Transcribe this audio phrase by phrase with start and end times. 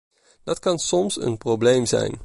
[0.43, 2.19] Dat kan soms een probleem zijn.